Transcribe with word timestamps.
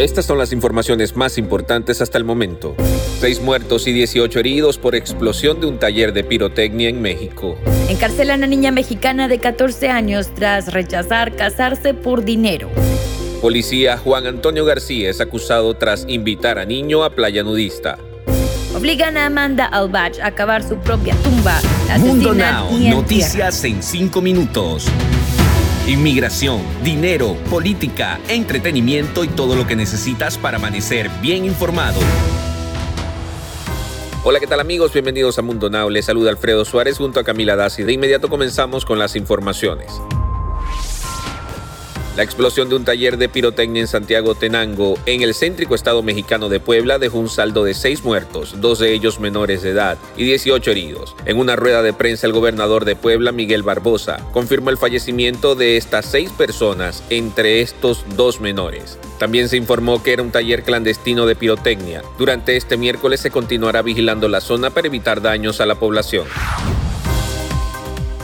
Estas 0.00 0.24
son 0.24 0.38
las 0.38 0.50
informaciones 0.54 1.14
más 1.14 1.36
importantes 1.36 2.00
hasta 2.00 2.16
el 2.16 2.24
momento. 2.24 2.74
Seis 3.18 3.42
muertos 3.42 3.86
y 3.86 3.92
18 3.92 4.40
heridos 4.40 4.78
por 4.78 4.94
explosión 4.94 5.60
de 5.60 5.66
un 5.66 5.78
taller 5.78 6.14
de 6.14 6.24
pirotecnia 6.24 6.88
en 6.88 7.02
México. 7.02 7.58
Encarcelan 7.90 8.42
a 8.42 8.46
niña 8.46 8.70
mexicana 8.70 9.28
de 9.28 9.38
14 9.38 9.90
años 9.90 10.34
tras 10.34 10.72
rechazar 10.72 11.36
casarse 11.36 11.92
por 11.92 12.24
dinero. 12.24 12.70
Policía 13.42 13.98
Juan 13.98 14.26
Antonio 14.26 14.64
García 14.64 15.10
es 15.10 15.20
acusado 15.20 15.74
tras 15.74 16.06
invitar 16.08 16.58
a 16.58 16.64
niño 16.64 17.04
a 17.04 17.10
playa 17.10 17.42
nudista. 17.42 17.98
Obligan 18.74 19.18
a 19.18 19.26
Amanda 19.26 19.66
Albach 19.66 20.18
a 20.22 20.30
cavar 20.30 20.66
su 20.66 20.76
propia 20.78 21.14
tumba. 21.16 21.60
Mundo 21.98 22.32
Now, 22.32 22.70
noticias 22.78 23.62
en 23.64 23.82
5 23.82 24.22
minutos. 24.22 24.86
Inmigración, 25.90 26.62
dinero, 26.84 27.34
política, 27.50 28.20
entretenimiento 28.28 29.24
y 29.24 29.26
todo 29.26 29.56
lo 29.56 29.66
que 29.66 29.74
necesitas 29.74 30.38
para 30.38 30.58
amanecer 30.58 31.10
bien 31.20 31.44
informado. 31.44 31.98
Hola, 34.22 34.38
¿qué 34.38 34.46
tal 34.46 34.60
amigos? 34.60 34.92
Bienvenidos 34.92 35.40
a 35.40 35.42
Mundo 35.42 35.68
Now. 35.68 35.90
Les 35.90 36.04
saluda 36.04 36.30
Alfredo 36.30 36.64
Suárez 36.64 36.98
junto 36.98 37.18
a 37.18 37.24
Camila 37.24 37.56
Dassi. 37.56 37.82
De 37.82 37.92
inmediato 37.92 38.28
comenzamos 38.28 38.84
con 38.84 39.00
las 39.00 39.16
informaciones. 39.16 40.00
La 42.16 42.24
explosión 42.24 42.68
de 42.68 42.74
un 42.74 42.84
taller 42.84 43.18
de 43.18 43.28
pirotecnia 43.28 43.82
en 43.82 43.86
Santiago 43.86 44.34
Tenango, 44.34 44.98
en 45.06 45.22
el 45.22 45.32
céntrico 45.32 45.76
estado 45.76 46.02
mexicano 46.02 46.48
de 46.48 46.58
Puebla, 46.58 46.98
dejó 46.98 47.18
un 47.18 47.28
saldo 47.28 47.62
de 47.62 47.72
seis 47.72 48.02
muertos, 48.04 48.60
dos 48.60 48.80
de 48.80 48.92
ellos 48.92 49.20
menores 49.20 49.62
de 49.62 49.70
edad, 49.70 49.96
y 50.16 50.24
18 50.24 50.72
heridos. 50.72 51.14
En 51.24 51.38
una 51.38 51.54
rueda 51.54 51.82
de 51.82 51.92
prensa, 51.92 52.26
el 52.26 52.32
gobernador 52.32 52.84
de 52.84 52.96
Puebla, 52.96 53.30
Miguel 53.30 53.62
Barbosa, 53.62 54.26
confirmó 54.32 54.70
el 54.70 54.76
fallecimiento 54.76 55.54
de 55.54 55.76
estas 55.76 56.04
seis 56.04 56.30
personas, 56.32 57.04
entre 57.10 57.60
estos 57.60 58.04
dos 58.16 58.40
menores. 58.40 58.98
También 59.20 59.48
se 59.48 59.56
informó 59.56 60.02
que 60.02 60.12
era 60.12 60.22
un 60.22 60.32
taller 60.32 60.64
clandestino 60.64 61.26
de 61.26 61.36
pirotecnia. 61.36 62.02
Durante 62.18 62.56
este 62.56 62.76
miércoles 62.76 63.20
se 63.20 63.30
continuará 63.30 63.82
vigilando 63.82 64.28
la 64.28 64.40
zona 64.40 64.70
para 64.70 64.88
evitar 64.88 65.22
daños 65.22 65.60
a 65.60 65.66
la 65.66 65.76
población. 65.76 66.26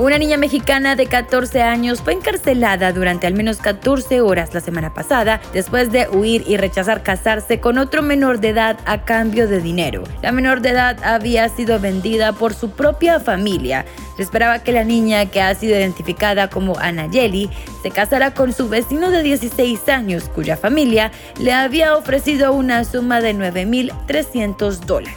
Una 0.00 0.16
niña 0.16 0.38
mexicana 0.38 0.96
de 0.96 1.04
14 1.04 1.60
años 1.60 2.00
fue 2.00 2.14
encarcelada 2.14 2.90
durante 2.90 3.26
al 3.26 3.34
menos 3.34 3.58
14 3.58 4.22
horas 4.22 4.54
la 4.54 4.62
semana 4.62 4.94
pasada 4.94 5.42
después 5.52 5.92
de 5.92 6.08
huir 6.08 6.42
y 6.46 6.56
rechazar 6.56 7.02
casarse 7.02 7.60
con 7.60 7.76
otro 7.76 8.00
menor 8.00 8.40
de 8.40 8.48
edad 8.48 8.78
a 8.86 9.04
cambio 9.04 9.46
de 9.46 9.60
dinero. 9.60 10.04
La 10.22 10.32
menor 10.32 10.62
de 10.62 10.70
edad 10.70 10.96
había 11.04 11.46
sido 11.50 11.78
vendida 11.80 12.32
por 12.32 12.54
su 12.54 12.70
propia 12.70 13.20
familia. 13.20 13.84
Se 14.16 14.22
esperaba 14.22 14.60
que 14.60 14.72
la 14.72 14.84
niña, 14.84 15.26
que 15.26 15.42
ha 15.42 15.54
sido 15.54 15.76
identificada 15.76 16.48
como 16.48 16.78
Anayeli, 16.78 17.50
se 17.82 17.90
casara 17.90 18.32
con 18.32 18.54
su 18.54 18.70
vecino 18.70 19.10
de 19.10 19.22
16 19.22 19.86
años, 19.90 20.30
cuya 20.34 20.56
familia 20.56 21.12
le 21.38 21.52
había 21.52 21.94
ofrecido 21.94 22.54
una 22.54 22.84
suma 22.84 23.20
de 23.20 23.34
9.300 23.34 24.78
dólares. 24.78 25.14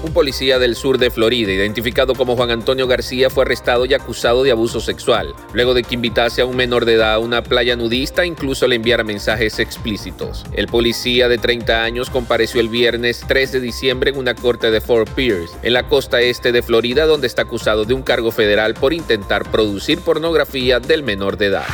Un 0.00 0.12
policía 0.12 0.60
del 0.60 0.76
sur 0.76 0.96
de 0.96 1.10
Florida, 1.10 1.52
identificado 1.52 2.14
como 2.14 2.36
Juan 2.36 2.52
Antonio 2.52 2.86
García, 2.86 3.30
fue 3.30 3.42
arrestado 3.42 3.84
y 3.84 3.94
acusado 3.94 4.44
de 4.44 4.52
abuso 4.52 4.78
sexual, 4.78 5.34
luego 5.52 5.74
de 5.74 5.82
que 5.82 5.96
invitase 5.96 6.40
a 6.40 6.46
un 6.46 6.54
menor 6.54 6.84
de 6.84 6.94
edad 6.94 7.14
a 7.14 7.18
una 7.18 7.42
playa 7.42 7.74
nudista 7.74 8.22
e 8.22 8.26
incluso 8.26 8.68
le 8.68 8.76
enviara 8.76 9.02
mensajes 9.02 9.58
explícitos. 9.58 10.44
El 10.52 10.68
policía 10.68 11.28
de 11.28 11.38
30 11.38 11.82
años 11.82 12.10
compareció 12.10 12.60
el 12.60 12.68
viernes 12.68 13.24
3 13.26 13.50
de 13.50 13.60
diciembre 13.60 14.10
en 14.10 14.18
una 14.18 14.36
corte 14.36 14.70
de 14.70 14.80
Fort 14.80 15.10
Pierce, 15.14 15.56
en 15.64 15.72
la 15.72 15.88
costa 15.88 16.20
este 16.20 16.52
de 16.52 16.62
Florida, 16.62 17.04
donde 17.04 17.26
está 17.26 17.42
acusado 17.42 17.84
de 17.84 17.94
un 17.94 18.02
cargo 18.02 18.30
federal 18.30 18.74
por 18.74 18.92
intentar 18.92 19.50
producir 19.50 19.98
pornografía 19.98 20.78
del 20.78 21.02
menor 21.02 21.38
de 21.38 21.46
edad. 21.46 21.66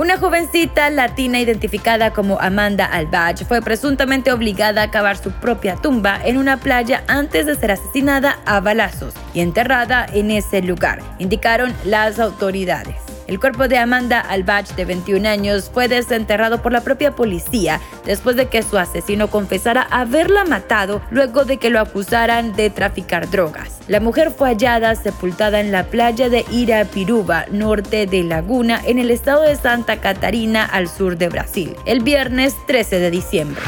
Una 0.00 0.16
jovencita 0.16 0.88
latina 0.88 1.40
identificada 1.40 2.14
como 2.14 2.40
Amanda 2.40 2.86
Albach 2.86 3.44
fue 3.44 3.60
presuntamente 3.60 4.32
obligada 4.32 4.80
a 4.80 4.90
cavar 4.90 5.18
su 5.18 5.30
propia 5.30 5.76
tumba 5.76 6.18
en 6.24 6.38
una 6.38 6.56
playa 6.56 7.04
antes 7.06 7.44
de 7.44 7.54
ser 7.54 7.72
asesinada 7.72 8.38
a 8.46 8.60
balazos 8.60 9.12
y 9.34 9.40
enterrada 9.40 10.06
en 10.10 10.30
ese 10.30 10.62
lugar, 10.62 11.02
indicaron 11.18 11.74
las 11.84 12.18
autoridades. 12.18 13.09
El 13.30 13.38
cuerpo 13.38 13.68
de 13.68 13.78
Amanda 13.78 14.18
Albach, 14.18 14.74
de 14.74 14.84
21 14.84 15.28
años, 15.28 15.70
fue 15.72 15.86
desenterrado 15.86 16.62
por 16.62 16.72
la 16.72 16.80
propia 16.80 17.12
policía 17.12 17.80
después 18.04 18.34
de 18.34 18.46
que 18.46 18.64
su 18.64 18.76
asesino 18.76 19.30
confesara 19.30 19.82
haberla 19.82 20.44
matado 20.44 21.00
luego 21.12 21.44
de 21.44 21.58
que 21.58 21.70
lo 21.70 21.78
acusaran 21.78 22.56
de 22.56 22.70
traficar 22.70 23.30
drogas. 23.30 23.78
La 23.86 24.00
mujer 24.00 24.32
fue 24.36 24.48
hallada 24.48 24.96
sepultada 24.96 25.60
en 25.60 25.70
la 25.70 25.84
playa 25.84 26.28
de 26.28 26.44
Irapiruba, 26.50 27.46
norte 27.52 28.06
de 28.06 28.24
Laguna, 28.24 28.80
en 28.84 28.98
el 28.98 29.12
estado 29.12 29.42
de 29.42 29.54
Santa 29.54 30.00
Catarina, 30.00 30.64
al 30.64 30.88
sur 30.88 31.16
de 31.16 31.28
Brasil, 31.28 31.76
el 31.86 32.00
viernes 32.00 32.56
13 32.66 32.98
de 32.98 33.12
diciembre. 33.12 33.62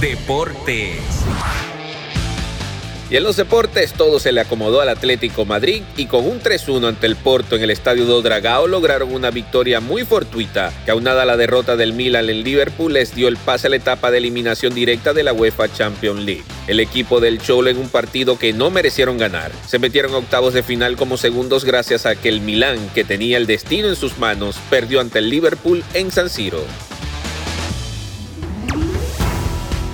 Deportes. 0.00 1.00
Y 3.12 3.16
en 3.18 3.24
los 3.24 3.36
deportes 3.36 3.92
todo 3.92 4.18
se 4.18 4.32
le 4.32 4.40
acomodó 4.40 4.80
al 4.80 4.88
Atlético 4.88 5.44
Madrid 5.44 5.82
y 5.98 6.06
con 6.06 6.26
un 6.26 6.40
3-1 6.40 6.88
ante 6.88 7.06
el 7.06 7.16
Porto 7.16 7.56
en 7.56 7.62
el 7.62 7.68
Estadio 7.68 8.06
do 8.06 8.22
Dragao 8.22 8.66
lograron 8.66 9.12
una 9.12 9.30
victoria 9.30 9.80
muy 9.80 10.06
fortuita 10.06 10.72
que 10.86 10.92
aunada 10.92 11.24
a 11.24 11.26
la 11.26 11.36
derrota 11.36 11.76
del 11.76 11.92
Milan 11.92 12.30
en 12.30 12.42
Liverpool 12.42 12.94
les 12.94 13.14
dio 13.14 13.28
el 13.28 13.36
pase 13.36 13.66
a 13.66 13.70
la 13.70 13.76
etapa 13.76 14.10
de 14.10 14.16
eliminación 14.16 14.74
directa 14.74 15.12
de 15.12 15.24
la 15.24 15.34
UEFA 15.34 15.70
Champions 15.70 16.24
League. 16.24 16.44
El 16.66 16.80
equipo 16.80 17.20
del 17.20 17.38
Cholo 17.38 17.68
en 17.68 17.76
un 17.76 17.90
partido 17.90 18.38
que 18.38 18.54
no 18.54 18.70
merecieron 18.70 19.18
ganar. 19.18 19.52
Se 19.66 19.78
metieron 19.78 20.14
a 20.14 20.16
octavos 20.16 20.54
de 20.54 20.62
final 20.62 20.96
como 20.96 21.18
segundos 21.18 21.66
gracias 21.66 22.06
a 22.06 22.14
que 22.14 22.30
el 22.30 22.40
Milan, 22.40 22.78
que 22.94 23.04
tenía 23.04 23.36
el 23.36 23.46
destino 23.46 23.88
en 23.88 23.96
sus 23.96 24.16
manos, 24.16 24.56
perdió 24.70 25.02
ante 25.02 25.18
el 25.18 25.28
Liverpool 25.28 25.84
en 25.92 26.10
San 26.10 26.30
Siro. 26.30 26.64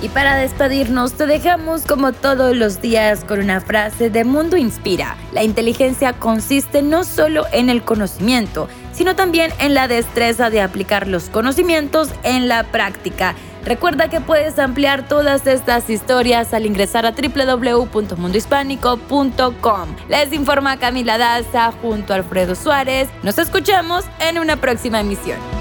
Y 0.01 0.09
para 0.09 0.35
despedirnos, 0.35 1.13
te 1.13 1.25
dejamos 1.27 1.83
como 1.83 2.11
todos 2.13 2.55
los 2.55 2.81
días 2.81 3.25
con 3.25 3.39
una 3.39 3.59
frase 3.59 4.09
de 4.09 4.23
Mundo 4.23 4.55
Inspira. 4.55 5.17
La 5.33 5.43
inteligencia 5.43 6.13
consiste 6.13 6.81
no 6.81 7.03
solo 7.03 7.43
en 7.51 7.69
el 7.69 7.83
conocimiento, 7.83 8.69
sino 8.93 9.15
también 9.15 9.51
en 9.59 9.73
la 9.73 9.89
destreza 9.89 10.49
de 10.49 10.61
aplicar 10.61 11.07
los 11.07 11.25
conocimientos 11.25 12.07
en 12.23 12.47
la 12.47 12.63
práctica. 12.63 13.35
Recuerda 13.65 14.09
que 14.09 14.21
puedes 14.21 14.57
ampliar 14.57 15.05
todas 15.05 15.45
estas 15.45 15.89
historias 15.89 16.53
al 16.53 16.65
ingresar 16.65 17.05
a 17.05 17.11
www.mundohispánico.com. 17.11 19.95
Les 20.07 20.31
informa 20.31 20.77
Camila 20.77 21.17
Daza 21.17 21.73
junto 21.81 22.13
a 22.13 22.15
Alfredo 22.15 22.55
Suárez. 22.55 23.09
Nos 23.21 23.37
escuchamos 23.37 24.05
en 24.21 24.39
una 24.39 24.55
próxima 24.55 25.01
emisión. 25.01 25.58